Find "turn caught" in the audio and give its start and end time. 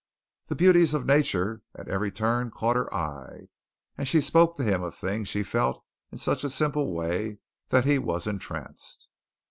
2.11-2.75